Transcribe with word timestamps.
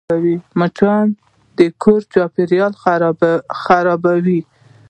مچان 0.59 1.05
د 1.57 1.59
کور 1.83 2.01
چاپېریال 2.13 2.73
خرابوي 3.63 4.41